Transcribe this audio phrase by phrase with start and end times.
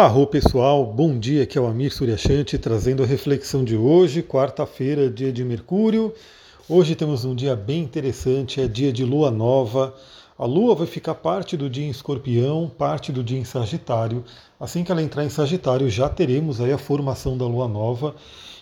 [0.00, 5.10] Arro pessoal, bom dia, aqui é o Amir Suryashanti trazendo a reflexão de hoje, quarta-feira,
[5.10, 6.14] dia de Mercúrio.
[6.68, 9.92] Hoje temos um dia bem interessante, é dia de lua nova.
[10.38, 14.22] A lua vai ficar parte do dia em escorpião, parte do dia em Sagitário.
[14.60, 18.14] Assim que ela entrar em Sagitário, já teremos aí a formação da lua nova.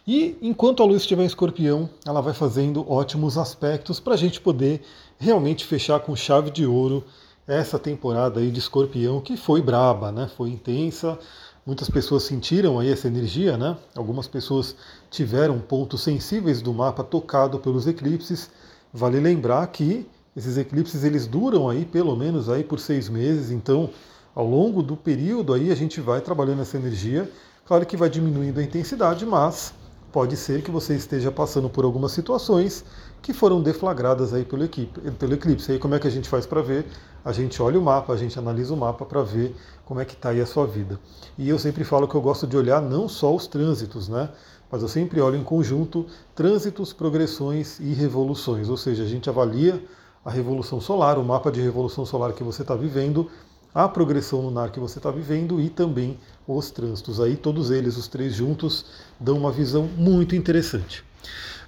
[0.07, 4.41] E enquanto a lua estiver em escorpião, ela vai fazendo ótimos aspectos para a gente
[4.41, 4.81] poder
[5.19, 7.05] realmente fechar com chave de ouro
[7.47, 10.29] essa temporada aí de escorpião que foi braba, né?
[10.37, 11.19] Foi intensa.
[11.65, 13.77] Muitas pessoas sentiram aí essa energia, né?
[13.95, 14.75] Algumas pessoas
[15.11, 18.51] tiveram pontos sensíveis do mapa tocado pelos eclipses.
[18.93, 23.91] Vale lembrar que esses eclipses eles duram aí pelo menos aí por seis meses, então
[24.35, 27.31] ao longo do período aí a gente vai trabalhando essa energia.
[27.65, 29.73] Claro que vai diminuindo a intensidade, mas
[30.17, 32.83] pode ser que você esteja passando por algumas situações
[33.21, 35.73] que foram deflagradas aí pelo, equipe, pelo eclipse.
[35.73, 36.87] Aí como é que a gente faz para ver?
[37.23, 40.15] A gente olha o mapa, a gente analisa o mapa para ver como é que
[40.15, 40.99] está aí a sua vida.
[41.37, 44.31] E eu sempre falo que eu gosto de olhar não só os trânsitos, né?
[44.73, 48.71] Mas eu sempre olho em conjunto trânsitos, progressões e revoluções.
[48.71, 49.85] Ou seja, a gente avalia
[50.25, 53.31] a revolução solar, o mapa de revolução solar que você está vivendo,
[53.77, 57.21] a progressão lunar que você está vivendo e também os trânsitos.
[57.21, 58.87] Aí todos eles, os três juntos,
[59.21, 61.05] dão uma visão muito interessante.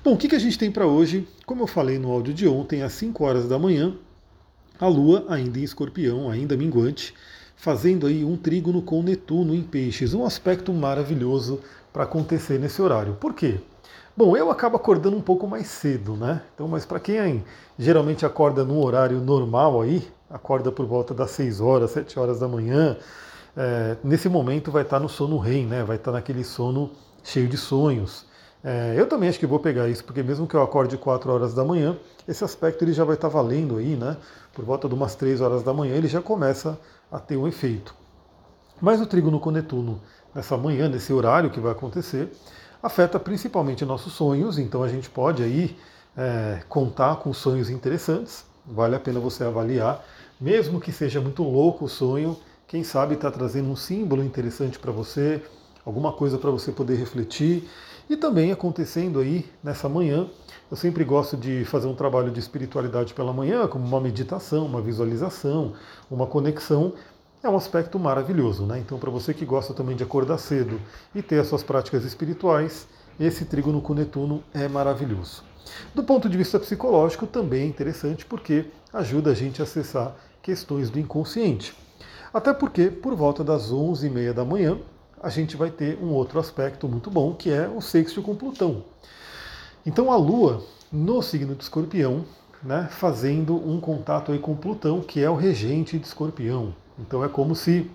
[0.02, 1.28] Bom, o que, a gente tem para hoje?
[1.44, 3.94] Como eu falei no áudio de ontem, às 5 horas da manhã,
[4.80, 7.12] a Lua, ainda em escorpião, ainda minguante,
[7.54, 11.60] fazendo aí um trígono com Netuno em peixes, um aspecto maravilhoso
[11.92, 13.18] para acontecer nesse horário.
[13.20, 13.60] Por quê?
[14.18, 16.42] Bom, eu acabo acordando um pouco mais cedo, né?
[16.52, 17.44] Então, mas para quem
[17.78, 22.48] geralmente acorda num horário normal aí, acorda por volta das 6 horas, 7 horas da
[22.48, 22.96] manhã,
[23.56, 25.84] é, nesse momento vai estar no sono rei, né?
[25.84, 26.90] Vai estar naquele sono
[27.22, 28.26] cheio de sonhos.
[28.64, 31.54] É, eu também acho que vou pegar isso, porque mesmo que eu acorde 4 horas
[31.54, 31.96] da manhã,
[32.26, 34.16] esse aspecto ele já vai estar valendo aí, né?
[34.52, 36.76] Por volta de umas 3 horas da manhã ele já começa
[37.08, 37.94] a ter um efeito.
[38.80, 40.00] Mas o trígono com Netuno,
[40.34, 42.32] nessa manhã, nesse horário que vai acontecer,
[42.82, 45.76] afeta principalmente nossos sonhos, então a gente pode aí
[46.16, 50.04] é, contar com sonhos interessantes, vale a pena você avaliar,
[50.40, 52.36] mesmo que seja muito louco o sonho,
[52.66, 55.42] quem sabe está trazendo um símbolo interessante para você,
[55.84, 57.68] alguma coisa para você poder refletir.
[58.10, 60.26] E também acontecendo aí nessa manhã,
[60.70, 64.80] eu sempre gosto de fazer um trabalho de espiritualidade pela manhã, como uma meditação, uma
[64.80, 65.74] visualização,
[66.10, 66.92] uma conexão.
[67.40, 68.80] É um aspecto maravilhoso, né?
[68.80, 70.80] Então, para você que gosta também de acordar cedo
[71.14, 72.88] e ter as suas práticas espirituais,
[73.18, 75.44] esse trígono com Netuno é maravilhoso.
[75.94, 80.90] Do ponto de vista psicológico, também é interessante porque ajuda a gente a acessar questões
[80.90, 81.76] do inconsciente.
[82.34, 84.76] Até porque, por volta das 11h30 da manhã,
[85.22, 88.82] a gente vai ter um outro aspecto muito bom, que é o sexto com Plutão.
[89.86, 92.24] Então a Lua, no signo de Escorpião,
[92.62, 96.74] né, fazendo um contato aí com Plutão, que é o regente de Escorpião.
[96.98, 97.90] Então é como se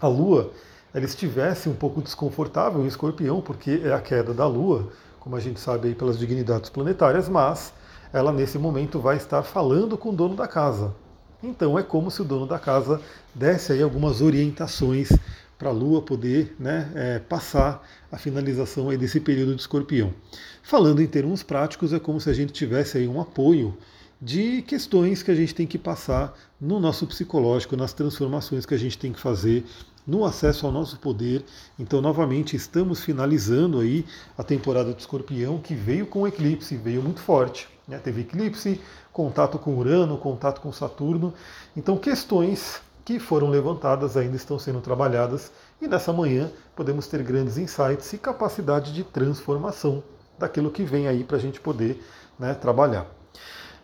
[0.00, 0.50] a Lua
[0.92, 4.88] ela estivesse um pouco desconfortável em Escorpião, porque é a queda da Lua,
[5.20, 7.72] como a gente sabe aí pelas dignidades planetárias, mas
[8.12, 10.94] ela nesse momento vai estar falando com o dono da casa.
[11.42, 13.00] Então é como se o dono da casa
[13.34, 15.10] desse aí algumas orientações
[15.58, 20.12] para a Lua poder né, é, passar a finalização aí desse período de escorpião.
[20.62, 23.76] Falando em termos práticos, é como se a gente tivesse aí um apoio
[24.20, 28.78] de questões que a gente tem que passar no nosso psicológico, nas transformações que a
[28.78, 29.64] gente tem que fazer
[30.06, 31.44] no acesso ao nosso poder.
[31.78, 34.04] Então, novamente, estamos finalizando aí
[34.36, 37.68] a temporada de escorpião que veio com eclipse, veio muito forte.
[37.86, 37.98] Né?
[37.98, 38.80] Teve eclipse,
[39.12, 41.32] contato com Urano, contato com Saturno.
[41.76, 47.56] Então, questões que foram levantadas ainda estão sendo trabalhadas e nessa manhã podemos ter grandes
[47.56, 50.02] insights e capacidade de transformação
[50.38, 52.02] daquilo que vem aí para a gente poder
[52.38, 53.06] né, trabalhar.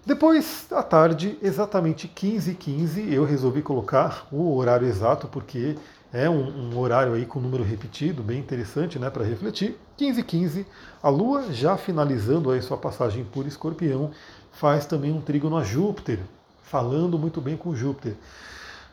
[0.07, 5.77] Depois, à tarde, exatamente 15h15, 15, eu resolvi colocar o horário exato, porque
[6.13, 9.79] é um, um horário aí com número repetido, bem interessante né, para refletir.
[9.99, 10.67] 15h15, 15,
[11.03, 14.11] a Lua, já finalizando aí sua passagem por escorpião,
[14.53, 16.19] faz também um trígono a Júpiter,
[16.63, 18.15] falando muito bem com Júpiter.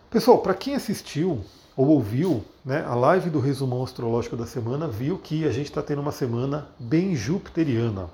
[0.10, 1.44] Pessoal, para quem assistiu
[1.76, 5.82] ou ouviu né, a live do resumão astrológico da semana, viu que a gente está
[5.82, 8.10] tendo uma semana bem jupiteriana.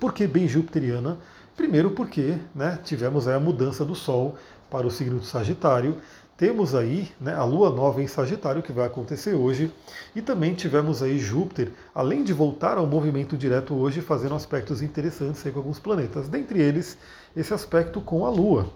[0.00, 1.18] Por que bem jupiteriana?
[1.58, 4.36] Primeiro porque né, tivemos a mudança do Sol
[4.70, 5.96] para o signo do Sagitário,
[6.36, 9.74] temos aí né, a Lua nova em Sagitário que vai acontecer hoje.
[10.14, 15.42] E também tivemos aí Júpiter, além de voltar ao movimento direto hoje, fazendo aspectos interessantes
[15.42, 16.96] com alguns planetas, dentre eles
[17.36, 18.70] esse aspecto com a Lua.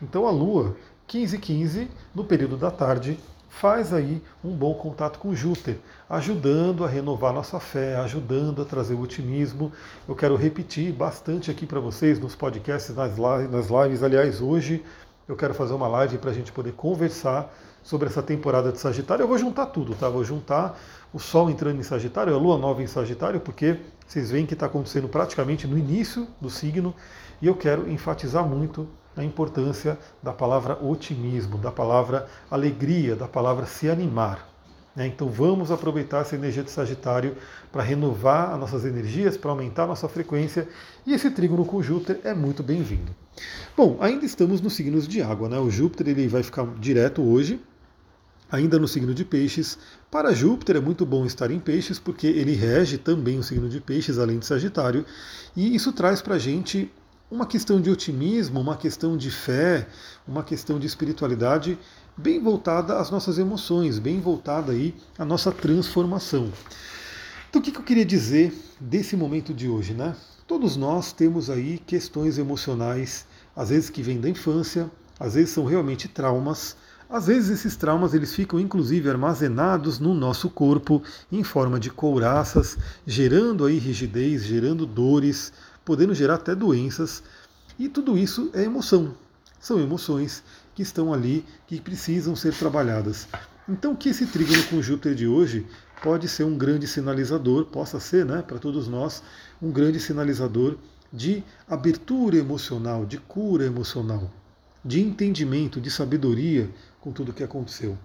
[0.00, 0.74] Então a Lua
[1.06, 3.18] 15 15 no período da tarde,
[3.52, 5.78] faz aí um bom contato com Júpiter,
[6.08, 9.70] ajudando a renovar nossa fé, ajudando a trazer o otimismo.
[10.08, 14.02] Eu quero repetir bastante aqui para vocês nos podcasts, nas lives, nas lives.
[14.02, 14.82] Aliás, hoje
[15.28, 19.22] eu quero fazer uma live para a gente poder conversar sobre essa temporada de Sagitário.
[19.22, 20.08] Eu vou juntar tudo, tá?
[20.08, 20.76] Vou juntar
[21.12, 23.76] o Sol entrando em Sagitário, a Lua nova em Sagitário, porque
[24.06, 26.94] vocês veem que está acontecendo praticamente no início do signo,
[27.40, 33.66] e eu quero enfatizar muito a importância da palavra otimismo, da palavra alegria, da palavra
[33.66, 34.48] se animar.
[34.94, 35.06] Né?
[35.06, 37.36] Então vamos aproveitar essa energia de Sagitário
[37.70, 40.68] para renovar as nossas energias, para aumentar a nossa frequência,
[41.06, 43.14] e esse trígono com Júpiter é muito bem-vindo.
[43.76, 45.58] Bom, ainda estamos nos signos de água, né?
[45.58, 47.60] O Júpiter ele vai ficar direto hoje,
[48.50, 49.78] ainda no signo de Peixes.
[50.10, 53.80] Para Júpiter é muito bom estar em Peixes, porque ele rege também o signo de
[53.80, 55.06] Peixes, além de Sagitário,
[55.56, 56.92] e isso traz para a gente
[57.32, 59.88] uma questão de otimismo, uma questão de fé,
[60.28, 61.78] uma questão de espiritualidade
[62.14, 66.52] bem voltada às nossas emoções, bem voltada aí à nossa transformação.
[67.48, 70.14] Então o que eu queria dizer desse momento de hoje, né?
[70.46, 73.24] Todos nós temos aí questões emocionais,
[73.56, 76.76] às vezes que vêm da infância, às vezes são realmente traumas,
[77.08, 82.76] às vezes esses traumas eles ficam inclusive armazenados no nosso corpo em forma de couraças,
[83.06, 85.50] gerando aí rigidez, gerando dores,
[85.84, 87.22] podendo gerar até doenças.
[87.78, 89.14] E tudo isso é emoção.
[89.60, 90.42] São emoções
[90.74, 93.28] que estão ali, que precisam ser trabalhadas.
[93.68, 95.66] Então, que esse trígono com Júpiter de hoje
[96.02, 99.22] pode ser um grande sinalizador, possa ser, né, para todos nós,
[99.60, 100.76] um grande sinalizador
[101.12, 104.30] de abertura emocional, de cura emocional,
[104.84, 106.68] de entendimento, de sabedoria
[107.00, 107.96] com tudo o que aconteceu.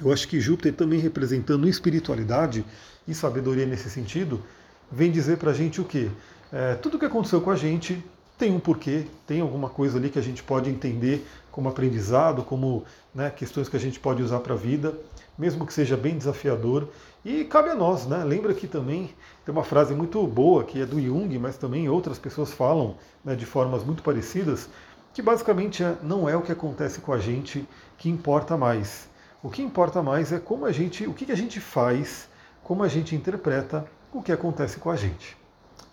[0.00, 2.64] Eu acho que Júpiter também representando espiritualidade
[3.06, 4.42] e sabedoria nesse sentido,
[4.90, 6.10] vem dizer para a gente o quê?
[6.52, 8.04] É, tudo que aconteceu com a gente
[8.36, 12.84] tem um porquê, tem alguma coisa ali que a gente pode entender como aprendizado, como
[13.14, 14.94] né, questões que a gente pode usar para a vida,
[15.38, 16.88] mesmo que seja bem desafiador.
[17.24, 18.22] E cabe a nós, né?
[18.22, 19.14] Lembra que também
[19.46, 23.34] tem uma frase muito boa que é do Jung, mas também outras pessoas falam né,
[23.34, 24.68] de formas muito parecidas,
[25.14, 27.66] que basicamente é, não é o que acontece com a gente
[27.96, 29.08] que importa mais.
[29.42, 32.28] O que importa mais é como a gente, o que a gente faz,
[32.62, 35.40] como a gente interpreta o que acontece com a gente.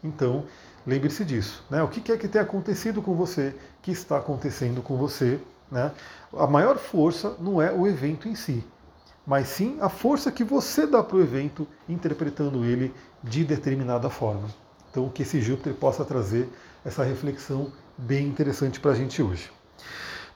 [0.03, 0.45] Então,
[0.85, 1.63] lembre-se disso.
[1.69, 1.81] Né?
[1.83, 5.39] O que é que tem acontecido com você, que está acontecendo com você.
[5.71, 5.91] Né?
[6.33, 8.63] A maior força não é o evento em si,
[9.25, 12.93] mas sim a força que você dá para o evento, interpretando ele
[13.23, 14.47] de determinada forma.
[14.89, 16.49] Então, que esse Júpiter possa trazer
[16.83, 19.51] essa reflexão bem interessante para a gente hoje.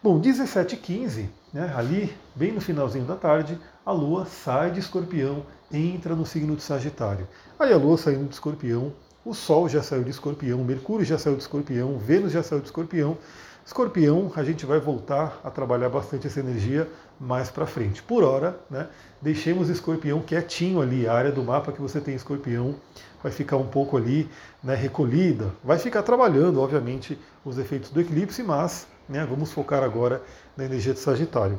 [0.04, 6.14] Bom, 17h15, né, ali, bem no finalzinho da tarde, a Lua sai de escorpião, entra
[6.14, 7.28] no signo de Sagitário.
[7.58, 8.92] Aí a Lua saindo de escorpião,
[9.26, 12.68] o Sol já saiu de escorpião, Mercúrio já saiu de escorpião, Vênus já saiu de
[12.68, 13.18] escorpião.
[13.66, 18.04] Escorpião, a gente vai voltar a trabalhar bastante essa energia mais para frente.
[18.04, 18.90] Por hora, né,
[19.22, 22.76] deixemos escorpião quietinho ali, a área do mapa que você tem escorpião
[23.22, 24.30] vai ficar um pouco ali
[24.62, 30.22] né, recolhida, vai ficar trabalhando, obviamente, os efeitos do eclipse, mas né, vamos focar agora
[30.58, 31.58] na energia de Sagitário.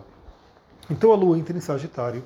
[0.90, 2.22] Então a Lua entra em Sagitário,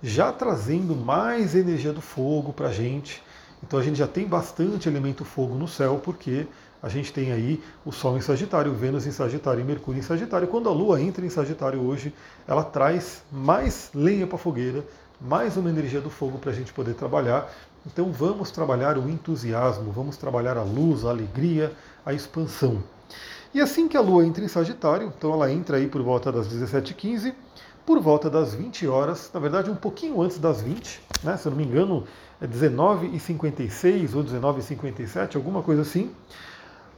[0.00, 3.20] já trazendo mais energia do fogo para a gente,
[3.66, 6.46] então a gente já tem bastante elemento fogo no céu, porque
[6.80, 10.46] a gente tem aí o Sol em Sagitário, Vênus em Sagitário e Mercúrio em Sagitário.
[10.46, 12.14] Quando a Lua entra em Sagitário hoje,
[12.46, 14.84] ela traz mais lenha para a fogueira,
[15.20, 17.52] mais uma energia do fogo para a gente poder trabalhar.
[17.84, 21.72] Então vamos trabalhar o entusiasmo, vamos trabalhar a luz, a alegria,
[22.04, 22.80] a expansão.
[23.52, 26.46] E assim que a Lua entra em Sagitário, então ela entra aí por volta das
[26.46, 27.34] 17h15,
[27.84, 31.50] por volta das 20 horas, na verdade um pouquinho antes das 20, né, se eu
[31.50, 32.04] não me engano,
[32.42, 36.10] 19h56 ou 19h57, alguma coisa assim,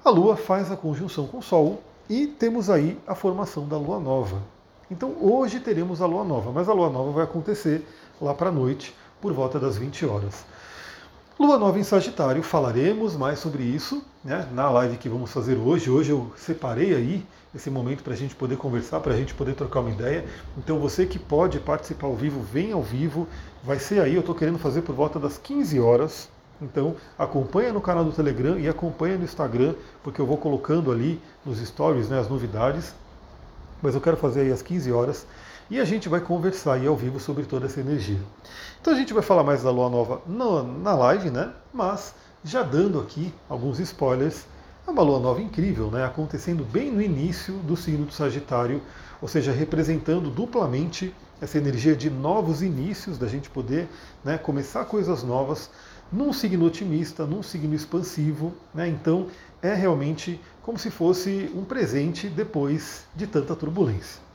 [0.04, 4.00] a Lua faz a conjunção com o Sol e temos aí a formação da Lua
[4.00, 4.42] Nova.
[4.90, 7.86] Então hoje teremos a Lua Nova, mas a Lua Nova vai acontecer
[8.20, 10.44] lá para a noite, por volta das 20 horas.
[11.38, 15.88] Lua nova em Sagitário, falaremos mais sobre isso né, na live que vamos fazer hoje.
[15.88, 19.54] Hoje eu separei aí esse momento para a gente poder conversar, para a gente poder
[19.54, 20.24] trocar uma ideia.
[20.56, 23.28] Então você que pode participar ao vivo, vem ao vivo.
[23.62, 26.28] Vai ser aí, eu estou querendo fazer por volta das 15 horas.
[26.60, 31.22] Então acompanha no canal do Telegram e acompanha no Instagram, porque eu vou colocando ali
[31.46, 32.92] nos stories né, as novidades.
[33.80, 35.24] Mas eu quero fazer aí às 15 horas
[35.70, 38.20] e a gente vai conversar aí ao vivo sobre toda essa energia.
[38.80, 41.52] Então a gente vai falar mais da Lua Nova na, live, né?
[41.72, 44.46] Mas já dando aqui alguns spoilers,
[44.86, 46.04] é uma Lua Nova incrível, né?
[46.04, 48.80] Acontecendo bem no início do signo do Sagitário,
[49.20, 53.88] ou seja, representando duplamente essa energia de novos inícios, da gente poder
[54.24, 55.70] né, começar coisas novas
[56.10, 58.54] num signo otimista, num signo expansivo.
[58.74, 58.88] Né?
[58.88, 59.26] Então
[59.62, 64.27] é realmente como se fosse um presente depois de tanta turbulência.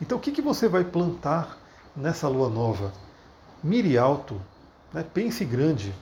[0.00, 1.58] Então o que, que você vai plantar
[1.96, 2.92] nessa lua nova?
[3.62, 4.40] Mire alto,
[4.92, 5.04] né?
[5.12, 5.92] pense grande.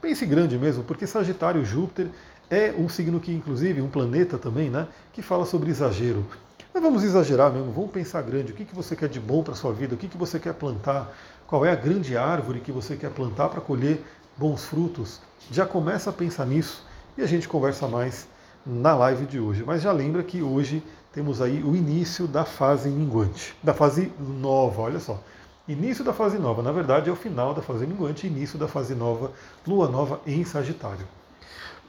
[0.00, 2.08] Pense grande mesmo, porque Sagitário Júpiter
[2.50, 6.24] é um signo que, inclusive, um planeta também, né, que fala sobre exagero.
[6.72, 8.52] Mas vamos exagerar mesmo, vamos pensar grande.
[8.52, 9.94] O que, que você quer de bom para sua vida?
[9.94, 11.10] O que, que você quer plantar?
[11.46, 14.04] Qual é a grande árvore que você quer plantar para colher
[14.36, 15.20] bons frutos?
[15.50, 16.84] Já começa a pensar nisso
[17.16, 18.28] e a gente conversa mais
[18.64, 19.64] na live de hoje.
[19.64, 20.82] Mas já lembra que hoje
[21.16, 25.18] temos aí o início da fase minguante, da fase nova, olha só.
[25.66, 28.94] Início da fase nova, na verdade é o final da fase minguante, início da fase
[28.94, 29.32] nova,
[29.66, 31.08] lua nova em Sagitário.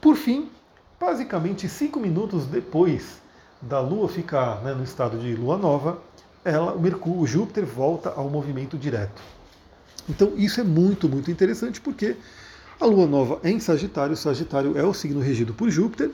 [0.00, 0.48] Por fim,
[0.98, 3.20] basicamente cinco minutos depois
[3.60, 5.98] da Lua ficar né, no estado de Lua nova,
[6.42, 9.20] ela, o Mercúrio, o Júpiter volta ao movimento direto.
[10.08, 12.16] Então isso é muito, muito interessante porque
[12.80, 16.10] a Lua nova é em Sagitário, Sagitário é o signo regido por Júpiter,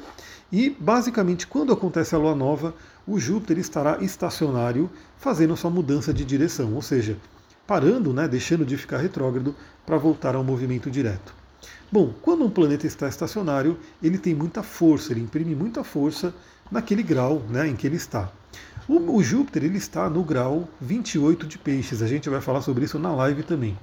[0.53, 2.75] e basicamente quando acontece a Lua nova,
[3.07, 7.17] o Júpiter estará estacionário, fazendo sua mudança de direção, ou seja,
[7.67, 11.35] parando, né, deixando de ficar retrógrado para voltar ao movimento direto.
[11.91, 16.35] Bom, quando um planeta está estacionário, ele tem muita força, ele imprime muita força
[16.71, 18.31] naquele grau né, em que ele está.
[18.89, 22.85] O, o, Júpiter ele está no grau 28 de peixes, a gente vai falar sobre
[22.85, 23.79] isso na live também.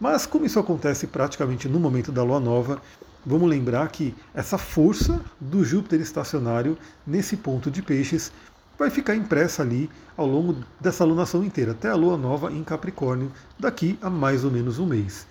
[0.00, 2.80] Mas como isso acontece praticamente no momento da lua nova,
[3.24, 8.32] vamos lembrar que essa força do Júpiter estacionário nesse ponto de peixes
[8.76, 13.30] vai ficar impressa ali ao longo dessa lunação inteira, até a lua nova em Capricórnio,
[13.58, 15.26] daqui a mais ou menos um mês.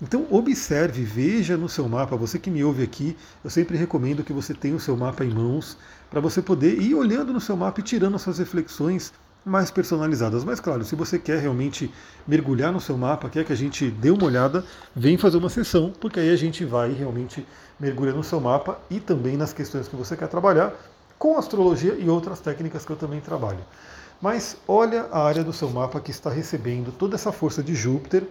[0.00, 4.32] Então observe, veja no seu mapa, você que me ouve aqui, eu sempre recomendo que
[4.32, 5.76] você tenha o seu mapa em mãos,
[6.10, 9.12] para você poder ir olhando no seu mapa e tirando suas reflexões
[9.46, 10.42] mais personalizadas.
[10.42, 11.88] Mas claro, se você quer realmente
[12.26, 15.92] mergulhar no seu mapa, quer que a gente dê uma olhada, vem fazer uma sessão,
[16.00, 17.46] porque aí a gente vai realmente
[17.78, 20.74] mergulhar no seu mapa e também nas questões que você quer trabalhar
[21.16, 23.60] com astrologia e outras técnicas que eu também trabalho.
[24.20, 28.24] Mas olha a área do seu mapa que está recebendo toda essa força de Júpiter,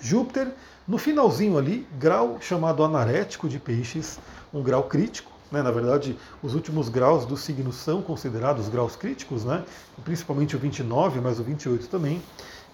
[0.00, 0.48] Júpiter,
[0.88, 4.18] no finalzinho ali, grau chamado anarético de peixes,
[4.52, 5.33] um grau crítico.
[5.50, 5.62] Né?
[5.62, 9.64] Na verdade, os últimos graus do signo são considerados graus críticos, né?
[10.04, 12.22] principalmente o 29, mas o 28 também.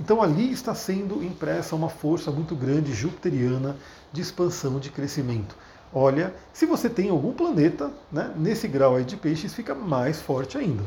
[0.01, 3.77] Então ali está sendo impressa uma força muito grande jupiteriana
[4.13, 5.55] de expansão, de crescimento.
[5.93, 10.57] Olha, se você tem algum planeta né, nesse grau aí de peixes, fica mais forte
[10.57, 10.85] ainda.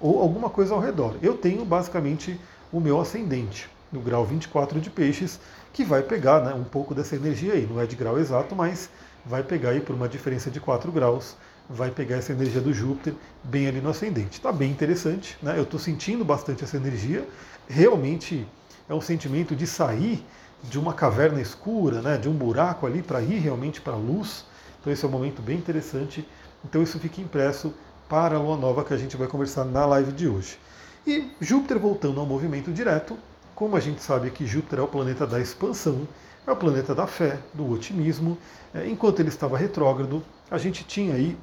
[0.00, 1.14] Ou alguma coisa ao redor.
[1.22, 2.40] Eu tenho basicamente
[2.72, 5.38] o meu ascendente no grau 24 de peixes,
[5.72, 7.66] que vai pegar né, um pouco dessa energia aí.
[7.66, 8.90] Não é de grau exato, mas
[9.28, 11.36] vai pegar aí por uma diferença de 4 graus,
[11.68, 14.38] vai pegar essa energia do Júpiter bem ali no ascendente.
[14.38, 15.58] Está bem interessante, né?
[15.58, 17.26] Eu estou sentindo bastante essa energia.
[17.68, 18.46] Realmente
[18.88, 20.24] é um sentimento de sair
[20.62, 24.44] de uma caverna escura, né, de um buraco ali para ir realmente para a luz.
[24.80, 26.26] Então esse é um momento bem interessante.
[26.64, 27.74] Então isso fica impresso
[28.08, 30.58] para a lua nova que a gente vai conversar na live de hoje.
[31.06, 33.18] E Júpiter voltando ao movimento direto,
[33.54, 36.06] como a gente sabe que Júpiter é o planeta da expansão,
[36.46, 38.38] é o planeta da fé, do otimismo,
[38.74, 41.36] é, enquanto ele estava retrógrado, a gente tinha aí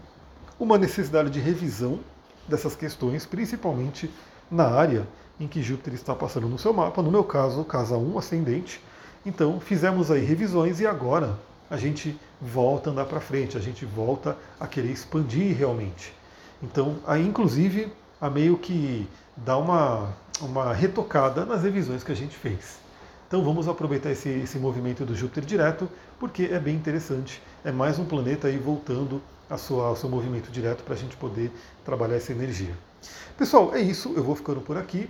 [0.60, 2.00] uma necessidade de revisão
[2.48, 4.10] dessas questões, principalmente
[4.50, 5.08] na área
[5.40, 8.82] em que Júpiter está passando no seu mapa, no meu caso, casa 1 ascendente.
[9.26, 11.38] Então, fizemos aí revisões e agora
[11.70, 16.14] a gente volta a andar para frente, a gente volta a querer expandir realmente.
[16.62, 17.92] Então, aí inclusive
[18.22, 22.78] a meio que dar uma, uma retocada nas revisões que a gente fez.
[23.34, 27.42] Então vamos aproveitar esse, esse movimento do Júpiter direto, porque é bem interessante.
[27.66, 31.18] É mais um planeta aí voltando a sua, ao seu movimento direto para a gente
[31.18, 31.52] poder
[31.84, 32.78] trabalhar essa energia.
[33.36, 34.14] Pessoal, é isso.
[34.16, 35.10] Eu vou ficando por aqui.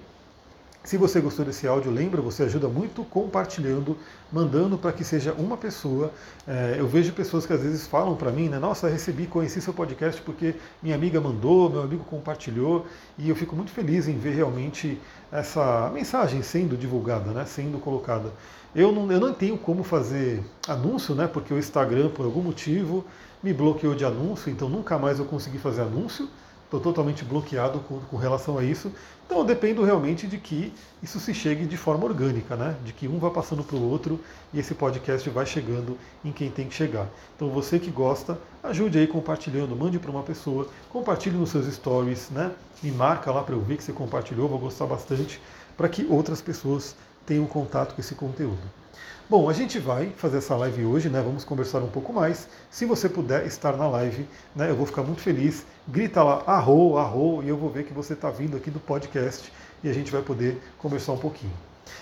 [0.83, 3.97] Se você gostou desse áudio, lembra, você ajuda muito compartilhando,
[4.29, 6.11] mandando para que seja uma pessoa.
[6.45, 8.59] É, eu vejo pessoas que às vezes falam para mim, né?
[8.59, 12.85] Nossa, recebi, conheci seu podcast porque minha amiga mandou, meu amigo compartilhou,
[13.17, 14.99] e eu fico muito feliz em ver realmente
[15.31, 17.45] essa mensagem sendo divulgada, né?
[17.45, 18.33] Sendo colocada.
[18.75, 21.27] Eu não, eu não tenho como fazer anúncio, né?
[21.27, 23.05] Porque o Instagram, por algum motivo,
[23.41, 26.27] me bloqueou de anúncio, então nunca mais eu consegui fazer anúncio
[26.77, 28.91] estou totalmente bloqueado com, com, relação a isso.
[29.25, 32.75] Então eu dependo realmente de que isso se chegue de forma orgânica, né?
[32.83, 34.19] De que um vá passando para o outro
[34.53, 37.07] e esse podcast vai chegando em quem tem que chegar.
[37.35, 42.29] Então você que gosta, ajude aí compartilhando, mande para uma pessoa, compartilhe nos seus stories,
[42.29, 42.51] né?
[42.81, 45.39] Me marca lá para eu ver que você compartilhou, vou gostar bastante,
[45.77, 48.82] para que outras pessoas tenham contato com esse conteúdo.
[49.29, 51.21] Bom, a gente vai fazer essa live hoje, né?
[51.21, 52.47] Vamos conversar um pouco mais.
[52.69, 54.69] Se você puder estar na live, né?
[54.69, 55.65] Eu vou ficar muito feliz.
[55.88, 59.51] Grita lá, arro, arro, e eu vou ver que você está vindo aqui do podcast
[59.83, 61.53] e a gente vai poder conversar um pouquinho.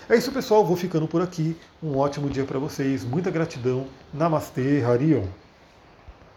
[0.08, 0.64] É isso, pessoal.
[0.64, 1.56] Vou ficando por aqui.
[1.82, 3.04] Um ótimo dia para vocês.
[3.04, 3.86] Muita gratidão.
[4.12, 5.41] Namastê, Harion.